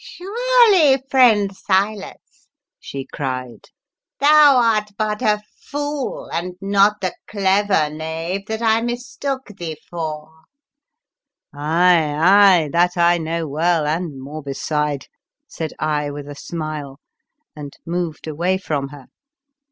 [0.03, 2.47] "Surely, friend Silas,"
[2.79, 3.65] she cried,"
[4.19, 10.45] thou art but a fool, and not the clever knave that I mistook thee for!"
[11.53, 15.05] ''Aye, aye, that I know well, and more beside,
[15.47, 16.99] ''said I with a smile,
[17.55, 19.05] and moved away from her.